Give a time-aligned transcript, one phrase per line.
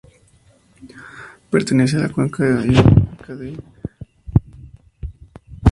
[1.51, 3.63] Pertenece a la cuenca hidrográfica del Guadalquivir.